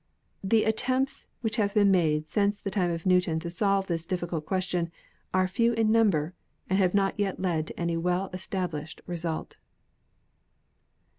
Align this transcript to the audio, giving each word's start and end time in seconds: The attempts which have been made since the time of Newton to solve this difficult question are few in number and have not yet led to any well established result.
The 0.43 0.63
attempts 0.63 1.27
which 1.41 1.57
have 1.57 1.75
been 1.75 1.91
made 1.91 2.25
since 2.25 2.57
the 2.57 2.71
time 2.71 2.89
of 2.89 3.05
Newton 3.05 3.39
to 3.41 3.51
solve 3.51 3.85
this 3.85 4.03
difficult 4.03 4.47
question 4.47 4.89
are 5.31 5.47
few 5.47 5.73
in 5.73 5.91
number 5.91 6.33
and 6.67 6.79
have 6.79 6.95
not 6.95 7.13
yet 7.19 7.39
led 7.39 7.67
to 7.67 7.79
any 7.79 7.97
well 7.97 8.31
established 8.33 9.01
result. 9.05 9.59